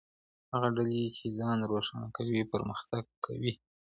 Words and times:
هغه 0.51 0.67
ډلې 0.77 1.03
چې 1.17 1.25
ځان 1.39 1.57
روښانه 1.71 2.09
کوي 2.17 2.41
پرمختګ 2.53 3.03
کوي. 3.25 3.53